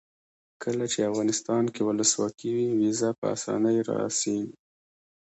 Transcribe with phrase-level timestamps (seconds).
[0.63, 4.53] کله چې افغانستان کې ولسواکي وي ویزه په اسانۍ راسیږي.